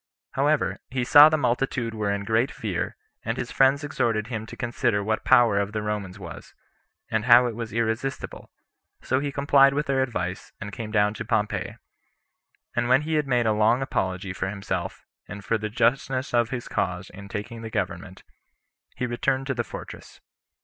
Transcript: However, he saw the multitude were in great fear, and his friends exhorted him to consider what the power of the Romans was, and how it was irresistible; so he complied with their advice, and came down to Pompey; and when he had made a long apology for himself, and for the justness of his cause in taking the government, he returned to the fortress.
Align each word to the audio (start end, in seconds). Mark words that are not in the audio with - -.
However, 0.31 0.79
he 0.89 1.03
saw 1.03 1.29
the 1.29 1.37
multitude 1.37 1.93
were 1.93 2.09
in 2.11 2.23
great 2.23 2.49
fear, 2.49 2.97
and 3.23 3.37
his 3.37 3.51
friends 3.51 3.83
exhorted 3.83 4.25
him 4.29 4.47
to 4.47 4.57
consider 4.57 5.03
what 5.03 5.19
the 5.23 5.29
power 5.29 5.59
of 5.59 5.73
the 5.73 5.83
Romans 5.83 6.17
was, 6.17 6.55
and 7.11 7.25
how 7.25 7.45
it 7.45 7.53
was 7.55 7.71
irresistible; 7.71 8.49
so 9.03 9.19
he 9.19 9.31
complied 9.31 9.75
with 9.75 9.85
their 9.85 10.01
advice, 10.01 10.53
and 10.59 10.71
came 10.73 10.89
down 10.89 11.13
to 11.13 11.23
Pompey; 11.23 11.77
and 12.75 12.89
when 12.89 13.03
he 13.03 13.13
had 13.13 13.27
made 13.27 13.45
a 13.45 13.53
long 13.53 13.83
apology 13.83 14.33
for 14.33 14.49
himself, 14.49 15.05
and 15.27 15.45
for 15.45 15.59
the 15.59 15.69
justness 15.69 16.33
of 16.33 16.49
his 16.49 16.67
cause 16.67 17.11
in 17.11 17.27
taking 17.27 17.61
the 17.61 17.69
government, 17.69 18.23
he 18.95 19.05
returned 19.05 19.45
to 19.45 19.53
the 19.53 19.63
fortress. 19.63 20.19